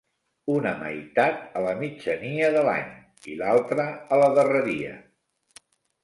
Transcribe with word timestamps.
Una 0.51 0.69
meitat 0.77 1.41
a 1.59 1.61
la 1.65 1.73
mitjania 1.81 2.47
de 2.55 2.63
l'any, 2.67 2.87
i 3.33 3.37
l'altra 3.41 3.85
a 4.17 4.19
la 4.23 4.31
darreria. 4.39 4.95